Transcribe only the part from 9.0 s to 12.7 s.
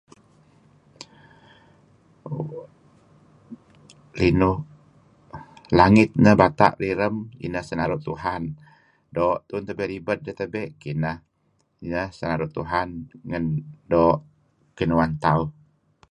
Doo' tabe ribed dih tabe' kineh. Nah kinah sinaru'